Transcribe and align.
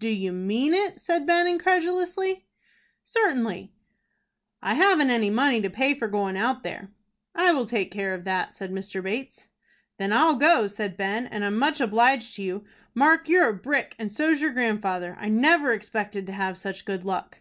"Do 0.00 0.08
you 0.08 0.32
mean 0.32 0.74
it?" 0.74 0.98
said 1.00 1.24
Ben, 1.24 1.46
incredulously. 1.46 2.48
"Certainly." 3.04 3.72
"I 4.60 4.74
haven't 4.74 5.10
any 5.10 5.30
money 5.30 5.60
to 5.60 5.70
pay 5.70 5.94
for 5.94 6.08
goin' 6.08 6.36
out 6.36 6.64
there." 6.64 6.90
"I 7.32 7.52
will 7.52 7.64
take 7.64 7.92
care 7.92 8.12
of 8.12 8.24
that," 8.24 8.52
said 8.52 8.72
Mr. 8.72 9.00
Bates. 9.00 9.46
"Then 9.96 10.12
I'll 10.12 10.34
go," 10.34 10.66
said 10.66 10.96
Ben, 10.96 11.26
"and 11.28 11.44
I'm 11.44 11.56
much 11.56 11.80
obliged 11.80 12.34
to 12.34 12.42
you. 12.42 12.64
Mark, 12.92 13.28
you're 13.28 13.50
a 13.50 13.54
brick, 13.54 13.94
and 14.00 14.10
so's 14.12 14.40
your 14.40 14.50
grandfather. 14.50 15.16
I 15.16 15.28
never 15.28 15.72
expected 15.72 16.26
to 16.26 16.32
have 16.32 16.58
such 16.58 16.84
good 16.84 17.04
luck." 17.04 17.38